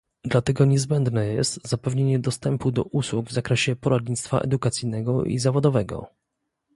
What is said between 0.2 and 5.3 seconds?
Dlatego niezbędne jest zapewnienie dostępu do usług w zakresie poradnictwa edukacyjnego